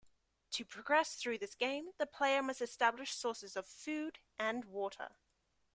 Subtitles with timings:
[0.53, 5.09] To progress through this game the player must establish sources of food and water.